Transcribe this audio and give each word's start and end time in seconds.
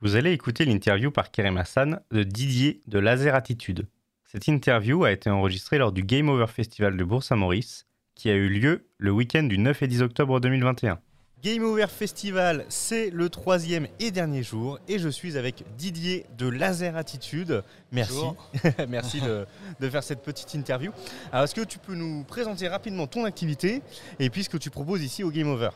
Vous 0.00 0.14
allez 0.16 0.32
écouter 0.32 0.66
l'interview 0.66 1.10
par 1.10 1.30
Kerem 1.30 1.56
Hassan 1.56 2.00
de 2.10 2.22
Didier 2.22 2.82
de 2.86 2.98
Laser 2.98 3.34
Attitude. 3.34 3.88
Cette 4.26 4.46
interview 4.46 5.04
a 5.04 5.12
été 5.12 5.30
enregistrée 5.30 5.78
lors 5.78 5.92
du 5.92 6.02
Game 6.02 6.28
Over 6.28 6.48
Festival 6.48 6.98
de 6.98 7.04
Bourg-Saint-Maurice, 7.04 7.86
qui 8.14 8.28
a 8.28 8.34
eu 8.34 8.48
lieu 8.48 8.86
le 8.98 9.10
week-end 9.10 9.44
du 9.44 9.56
9 9.56 9.82
et 9.82 9.86
10 9.86 10.02
octobre 10.02 10.38
2021. 10.38 11.00
Game 11.42 11.64
Over 11.64 11.88
Festival, 11.88 12.64
c'est 12.68 13.10
le 13.10 13.28
troisième 13.28 13.88
et 13.98 14.12
dernier 14.12 14.44
jour 14.44 14.78
et 14.86 15.00
je 15.00 15.08
suis 15.08 15.36
avec 15.36 15.64
Didier 15.76 16.24
de 16.38 16.46
Laser 16.46 16.96
Attitude. 16.96 17.64
Merci, 17.90 18.22
merci 18.88 19.20
de, 19.20 19.44
de, 19.80 19.90
faire 19.90 20.04
cette 20.04 20.22
petite 20.22 20.54
interview. 20.54 20.92
Alors, 21.32 21.44
est-ce 21.44 21.54
que 21.56 21.62
tu 21.62 21.80
peux 21.80 21.96
nous 21.96 22.22
présenter 22.22 22.68
rapidement 22.68 23.08
ton 23.08 23.24
activité 23.24 23.82
et 24.20 24.30
puis 24.30 24.44
ce 24.44 24.50
que 24.50 24.56
tu 24.56 24.70
proposes 24.70 25.02
ici 25.02 25.24
au 25.24 25.32
Game 25.32 25.48
Over? 25.48 25.70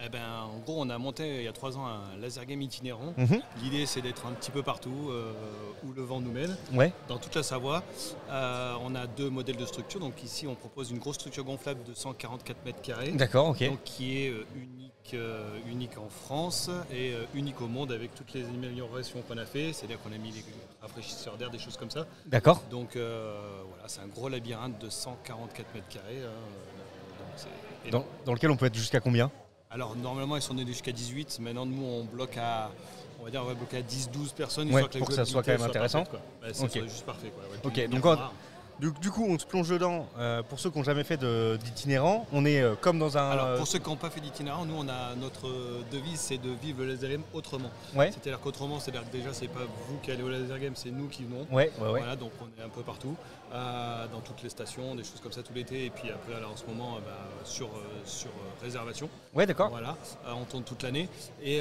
Eh 0.00 0.08
ben, 0.08 0.22
en 0.54 0.58
gros, 0.58 0.80
on 0.80 0.88
a 0.90 0.98
monté 0.98 1.36
il 1.38 1.42
y 1.42 1.48
a 1.48 1.52
trois 1.52 1.76
ans 1.76 1.86
un 1.86 2.16
laser 2.20 2.44
game 2.46 2.62
itinérant. 2.62 3.14
Mhm. 3.16 3.40
L'idée, 3.62 3.84
c'est 3.86 4.00
d'être 4.00 4.26
un 4.26 4.32
petit 4.32 4.50
peu 4.50 4.62
partout 4.62 5.08
euh, 5.10 5.32
où 5.84 5.92
le 5.92 6.02
vent 6.02 6.20
nous 6.20 6.30
mène, 6.30 6.56
Ouais, 6.72 6.92
dans 7.08 7.18
toute 7.18 7.34
la 7.34 7.42
Savoie. 7.42 7.82
Euh, 8.30 8.74
on 8.82 8.94
a 8.94 9.06
deux 9.06 9.28
modèles 9.30 9.56
de 9.56 9.66
structure. 9.66 9.98
Donc 10.00 10.22
ici, 10.22 10.46
on 10.46 10.54
propose 10.54 10.90
une 10.90 10.98
grosse 10.98 11.16
structure 11.16 11.44
gonflable 11.44 11.82
de 11.84 11.94
144 11.94 12.64
mètres 12.64 12.80
carrés, 12.82 13.10
d'accord, 13.12 13.48
ok. 13.48 13.64
donc 13.66 13.82
qui 13.84 14.18
est 14.24 14.30
euh, 14.30 14.44
unique, 14.54 15.14
euh, 15.14 15.58
unique 15.68 15.98
en 15.98 16.08
France 16.08 16.70
et 16.92 17.14
unique 17.34 17.60
au 17.60 17.66
monde 17.66 17.90
avec 17.90 18.14
toutes 18.14 18.32
les 18.34 18.44
améliorations 18.44 19.22
qu'on 19.22 19.38
a 19.38 19.46
fait. 19.46 19.72
C'est-à-dire 19.72 20.00
qu'on 20.02 20.12
a 20.12 20.18
mis 20.18 20.30
des 20.30 20.44
rafraîchisseurs 20.80 21.36
d'air, 21.36 21.50
des 21.50 21.58
choses 21.58 21.76
comme 21.76 21.90
ça. 21.90 22.06
D'accord. 22.26 22.62
Donc 22.70 22.90
voilà, 22.94 23.88
c'est 23.88 24.00
un 24.00 24.06
gros 24.06 24.28
labyrinthe 24.28 24.78
de 24.80 24.88
144 24.88 25.74
mètres 25.74 25.88
carrés. 25.88 26.22
hein. 26.24 28.02
Dans 28.24 28.32
lequel 28.34 28.50
on 28.50 28.56
peut 28.56 28.66
être 28.66 28.74
jusqu'à 28.74 29.00
combien? 29.00 29.30
Alors 29.70 29.94
normalement 29.96 30.36
ils 30.36 30.42
sont 30.42 30.56
allés 30.56 30.66
jusqu'à 30.66 30.92
18, 30.92 31.40
maintenant 31.40 31.66
nous 31.66 31.82
on 31.84 32.04
bloque 32.04 32.36
à 32.38 32.70
on 33.20 33.24
va 33.24 33.30
dire 33.30 33.42
on 33.42 33.46
va 33.46 33.54
bloquer 33.54 33.78
à 33.78 33.82
10-12 33.82 34.32
personnes 34.34 34.72
Ouais, 34.72 34.82
pour 34.88 35.06
que 35.06 35.12
ça 35.12 35.24
soit 35.26 35.42
quand 35.42 35.52
même 35.52 35.62
intéressant. 35.62 36.04
parfaite, 36.04 36.20
quoi. 36.40 36.48
Ouais, 36.48 36.54
ça 36.54 36.64
Ok. 36.64 36.70
soit 36.72 36.82
juste 36.84 37.04
parfait 37.04 37.30
quoi. 37.30 37.42
Ouais, 37.50 37.58
Ok, 37.62 37.72
puis, 37.72 37.82
donc 37.88 38.02
bien 38.02 38.12
on- 38.12 38.16
rare. 38.16 38.32
Du, 38.78 38.92
du 39.00 39.10
coup, 39.10 39.26
on 39.28 39.36
se 39.38 39.44
plonge 39.44 39.68
dedans. 39.68 40.06
Euh, 40.18 40.42
pour 40.44 40.60
ceux 40.60 40.70
qui 40.70 40.78
n'ont 40.78 40.84
jamais 40.84 41.02
fait 41.02 41.18
d'itinérant, 41.58 42.26
on 42.32 42.44
est 42.44 42.60
euh, 42.60 42.76
comme 42.80 42.98
dans 42.98 43.18
un. 43.18 43.30
Alors 43.30 43.46
euh, 43.46 43.56
pour 43.58 43.66
ceux 43.66 43.80
qui 43.80 43.88
n'ont 43.88 43.96
pas 43.96 44.08
fait 44.08 44.20
d'itinérant, 44.20 44.64
nous 44.64 44.76
on 44.78 44.88
a 44.88 45.16
notre 45.16 45.48
devise 45.90 46.20
c'est 46.20 46.38
de 46.38 46.50
vivre 46.50 46.82
le 46.82 46.92
laser 46.92 47.10
game 47.10 47.22
autrement. 47.32 47.70
Ouais. 47.94 48.12
C'est-à-dire 48.12 48.40
qu'autrement, 48.40 48.78
c'est-à-dire 48.78 49.04
que 49.04 49.16
déjà 49.16 49.32
c'est 49.32 49.48
pas 49.48 49.64
vous 49.88 49.98
qui 50.02 50.12
allez 50.12 50.22
au 50.22 50.28
laser 50.28 50.60
game, 50.60 50.74
c'est 50.76 50.90
nous 50.90 51.08
qui 51.08 51.24
venons. 51.24 51.44
Ouais, 51.50 51.72
ouais, 51.80 51.88
ouais. 51.90 51.98
Voilà, 51.98 52.14
donc 52.14 52.30
on 52.40 52.60
est 52.60 52.64
un 52.64 52.68
peu 52.68 52.82
partout, 52.82 53.16
euh, 53.52 54.06
dans 54.12 54.20
toutes 54.20 54.42
les 54.44 54.48
stations, 54.48 54.94
des 54.94 55.02
choses 55.02 55.20
comme 55.20 55.32
ça 55.32 55.42
tout 55.42 55.52
l'été, 55.54 55.86
et 55.86 55.90
puis 55.90 56.10
après 56.10 56.40
là 56.40 56.46
en 56.48 56.56
ce 56.56 56.64
moment 56.66 56.98
bah, 57.04 57.18
sur, 57.44 57.70
sur 58.04 58.30
réservation. 58.62 59.08
Ouais, 59.34 59.46
d'accord. 59.46 59.70
Voilà, 59.70 59.96
on 60.28 60.44
tourne 60.44 60.62
toute 60.62 60.84
l'année. 60.84 61.08
Et, 61.42 61.58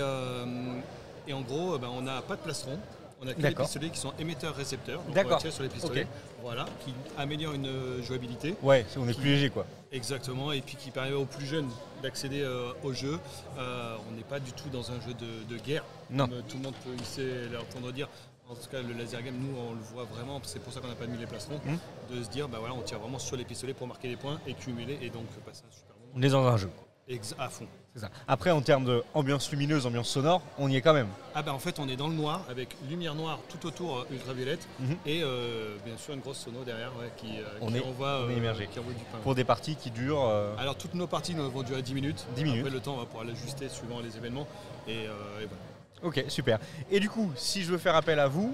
et 1.28 1.34
en 1.34 1.42
gros, 1.42 1.80
ben, 1.80 1.90
on 1.92 2.02
n'a 2.02 2.22
pas 2.22 2.36
de 2.36 2.42
plastron. 2.42 2.78
On 3.22 3.28
a 3.28 3.32
que 3.32 3.38
des 3.38 3.44
D'accord. 3.44 3.66
pistolets 3.66 3.90
qui 3.90 4.00
sont 4.00 4.14
émetteurs-récepteurs. 4.20 5.02
D'accord. 5.14 5.42
Sur 5.42 5.64
les 5.64 5.70
pistolets. 5.70 6.08
Voilà, 6.42 6.66
qui 6.86 6.94
améliorent 7.18 7.56
une 7.56 7.68
euh, 7.68 8.04
jouabilité. 8.04 8.56
Ouais, 8.62 8.86
on 8.96 9.08
est 9.08 9.18
plus 9.18 9.32
léger, 9.32 9.50
quoi. 9.50 9.66
Exactement. 9.92 10.52
Et 10.52 10.62
puis 10.62 10.76
qui 10.76 10.92
permet 10.92 11.14
aux 11.14 11.26
plus 11.26 11.46
jeunes 11.46 11.70
d'accéder 12.04 12.42
euh, 12.42 12.72
au 12.84 12.94
jeu. 12.94 13.20
Euh, 13.58 13.96
on 14.08 14.16
n'est 14.16 14.24
pas 14.24 14.40
du 14.40 14.52
tout 14.52 14.70
dans 14.70 14.92
un 14.92 15.02
jeu 15.02 15.14
de, 15.14 15.56
de 15.56 15.60
guerre. 15.60 15.84
Non. 16.12 16.28
Comme, 16.28 16.44
tout 16.44 16.58
le 16.58 16.64
monde 16.64 16.76
peut 16.86 17.02
ici 17.02 17.22
leur 17.52 17.64
entendre 17.64 17.92
dire. 17.92 18.08
En 18.50 18.56
tout 18.56 18.70
cas, 18.72 18.82
le 18.82 18.94
laser 18.94 19.22
game, 19.24 19.36
nous, 19.38 19.58
on 19.58 19.74
le 19.74 19.82
voit 19.82 20.06
vraiment. 20.06 20.40
C'est 20.44 20.60
pour 20.60 20.72
ça 20.72 20.80
qu'on 20.80 20.88
n'a 20.88 20.96
pas 20.96 21.08
mis 21.08 21.18
les 21.18 21.26
plastrons. 21.26 21.60
Mhm. 21.66 22.18
De 22.18 22.24
se 22.24 22.30
dire, 22.30 22.48
bah 22.48 22.60
voilà, 22.60 22.76
on 22.76 22.82
tire 22.82 23.00
vraiment 23.00 23.20
sur 23.20 23.36
les 23.36 23.44
pistolets 23.44 23.74
pour 23.74 23.88
marquer 23.88 24.10
des 24.10 24.16
points 24.16 24.40
et 24.48 24.54
cumuler 24.54 25.00
et 25.02 25.10
donc 25.10 25.26
passer 25.46 25.64
un 25.68 25.74
super 25.74 25.96
moment. 25.96 26.14
On 26.16 26.22
est 26.22 26.30
dans 26.30 26.46
un 26.46 26.56
jeu. 26.56 26.70
Ex- 27.10 27.36
à 27.40 27.50
fond. 27.50 27.68
Ça. 27.96 28.10
Après, 28.28 28.52
en 28.52 28.62
termes 28.62 28.86
d'ambiance 28.86 29.50
lumineuse, 29.50 29.86
ambiance 29.88 30.10
sonore, 30.10 30.42
on 30.60 30.70
y 30.70 30.76
est 30.76 30.82
quand 30.82 30.94
même. 30.94 31.08
Ah 31.34 31.42
bah 31.42 31.52
en 31.54 31.58
fait 31.58 31.80
on 31.80 31.88
est 31.90 31.96
dans 31.96 32.08
le 32.10 32.14
noir 32.14 32.44
avec 32.48 32.76
lumière 32.88 33.16
noire 33.16 33.40
tout 33.50 33.66
autour 33.66 33.98
euh, 34.00 34.08
ultraviolette 34.12 34.68
Mhm. 34.80 34.98
et 35.08 35.22
euh, 35.24 35.78
bien 35.84 35.98
sûr 35.98 36.14
une 36.14 36.20
grosse 36.20 36.38
sono 36.38 36.64
derrière 36.64 36.92
ouais, 37.00 37.12
qui, 37.18 37.40
euh, 37.40 37.44
On 37.62 37.68
qui 37.72 37.78
est- 37.78 37.84
envoie, 37.84 38.22
on 38.26 38.30
est 38.30 38.34
euh, 38.34 38.38
immergé. 38.38 38.68
qui 38.72 38.78
envoie 38.80 38.94
du 38.94 39.04
pain. 39.06 39.18
Pour 39.24 39.34
des 39.34 39.44
parties 39.46 39.76
qui 39.76 39.90
durent. 39.90 40.28
euh, 40.28 40.54
Alors 40.60 40.76
toutes 40.76 40.94
nos 40.94 41.08
parties 41.08 41.34
nous, 41.34 41.50
vont 41.50 41.64
durer 41.64 41.82
10 41.82 41.96
minutes. 41.96 42.24
10 42.36 42.44
minutes. 42.44 42.60
Après 42.60 42.72
le 42.72 42.80
temps 42.82 42.94
on 42.94 42.98
va 42.98 43.06
pouvoir 43.06 43.24
l'ajuster 43.26 43.68
suivant 43.68 44.00
les 44.00 44.16
événements 44.16 44.48
et, 44.88 45.06
et 45.06 45.08
voilà. 45.08 45.64
Ok, 46.04 46.24
super. 46.28 46.60
Et 46.92 47.00
du 47.00 47.10
coup, 47.10 47.32
si 47.36 47.64
je 47.64 47.72
veux 47.72 47.80
faire 47.80 47.96
appel 47.96 48.20
à 48.20 48.28
vous, 48.28 48.54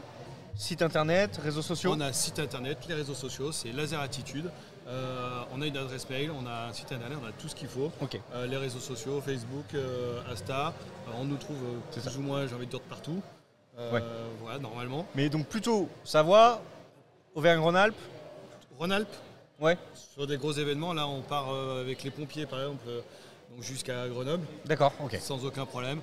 site 0.56 0.82
internet, 0.82 1.38
réseaux 1.44 1.62
sociaux. 1.62 1.92
On 1.94 2.00
a 2.00 2.14
site 2.14 2.40
internet, 2.40 2.78
les 2.88 2.94
réseaux 2.96 3.14
sociaux, 3.16 3.52
c'est 3.52 3.74
Laser 3.74 4.00
Attitude. 4.00 4.50
Euh, 4.88 5.44
on 5.54 5.62
a 5.62 5.66
une 5.68 5.78
adresse 5.78 6.10
mail, 6.10 6.30
on 6.32 6.46
a 6.46 6.68
un 6.68 6.74
site 6.74 6.92
internet, 6.92 7.18
on 7.22 7.26
a 7.28 7.32
tout 7.32 7.48
ce 7.48 7.56
qu'il 7.56 7.68
faut. 7.70 7.92
Euh, 8.34 8.46
les 8.48 8.58
réseaux 8.58 8.80
sociaux, 8.80 9.22
Facebook, 9.22 9.66
euh, 9.74 10.20
Insta, 10.32 10.74
Euh, 11.08 11.12
on 11.20 11.24
nous 11.26 11.38
trouve 11.38 11.58
plus 11.92 12.02
ça. 12.02 12.12
ou 12.18 12.22
moins, 12.22 12.46
j'ai 12.48 12.56
envie 12.56 12.66
de 12.66 12.72
dire, 12.72 12.80
de 12.80 12.86
partout. 12.86 13.22
Ouais. 13.78 14.04
Voilà, 14.42 14.60
normalement. 14.60 15.06
Mais 15.16 15.30
donc 15.30 15.48
plutôt 15.48 15.90
Savoie, 16.04 16.62
Auvergne-Rhône-Alpes. 17.34 17.96
Rhône-Alpes, 18.78 19.16
Ouais. 19.60 19.78
Sur 19.96 20.28
des 20.28 20.38
gros 20.38 20.52
événements, 20.52 20.94
là 20.94 21.08
on 21.08 21.22
part 21.22 21.50
avec 21.54 22.04
les 22.04 22.12
pompiers 22.12 22.46
par 22.46 22.60
exemple, 22.60 22.86
donc 23.52 23.64
jusqu'à 23.64 24.08
Grenoble, 24.10 24.46
D'accord. 24.66 24.92
Ok. 25.04 25.18
sans 25.22 25.46
aucun 25.46 25.66
problème. 25.66 26.02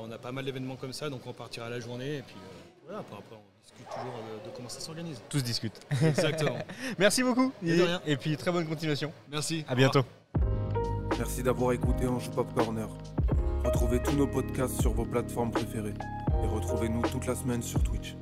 On 0.00 0.10
a 0.10 0.16
pas 0.18 0.32
mal 0.32 0.44
d'événements 0.44 0.76
comme 0.76 0.92
ça, 0.92 1.10
donc 1.10 1.20
on 1.26 1.32
partira 1.32 1.68
la 1.68 1.80
journée 1.80 2.18
et 2.18 2.22
puis 2.22 2.36
voilà, 2.84 3.00
après, 3.00 3.16
après, 3.16 3.36
on 3.36 3.62
discute 3.62 3.86
toujours 3.88 4.14
de 4.44 4.50
comment 4.56 4.68
ça 4.68 4.80
s'organise. 4.80 5.20
Tous 5.28 5.42
discutent. 5.42 5.80
Exactement. 6.02 6.58
Merci 6.98 7.22
beaucoup. 7.22 7.52
Et 7.62 7.76
de 7.76 7.82
rien. 7.82 8.00
et 8.06 8.16
puis 8.16 8.36
très 8.36 8.50
bonne 8.52 8.66
continuation. 8.66 9.12
Merci. 9.30 9.64
À 9.68 9.74
bientôt. 9.74 10.02
Merci 11.18 11.42
d'avoir 11.42 11.72
écouté 11.72 12.06
Anjou 12.06 12.30
Pop 12.30 12.52
Corner. 12.54 12.88
Retrouvez 13.64 14.02
tous 14.02 14.12
nos 14.12 14.26
podcasts 14.26 14.80
sur 14.80 14.92
vos 14.92 15.04
plateformes 15.04 15.50
préférées 15.50 15.94
et 16.42 16.46
retrouvez-nous 16.46 17.02
toute 17.02 17.26
la 17.26 17.34
semaine 17.34 17.62
sur 17.62 17.82
Twitch. 17.82 18.14